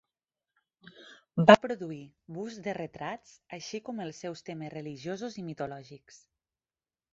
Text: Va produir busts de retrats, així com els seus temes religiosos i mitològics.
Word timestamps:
Va 1.51 1.55
produir 1.65 1.99
busts 2.37 2.63
de 2.69 2.75
retrats, 2.79 3.35
així 3.59 3.83
com 3.89 4.03
els 4.07 4.25
seus 4.27 4.43
temes 4.51 4.75
religiosos 4.79 5.41
i 5.43 5.47
mitològics. 5.53 6.21